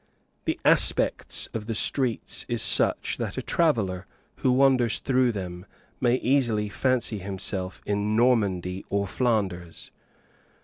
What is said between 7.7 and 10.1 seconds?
in Normandy or Flanders.